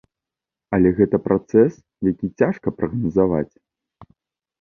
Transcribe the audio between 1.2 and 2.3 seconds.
працэс, які